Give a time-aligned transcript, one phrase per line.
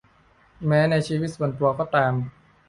[0.67, 2.13] แม้ในชีวิตส่วนตัวก็ตาม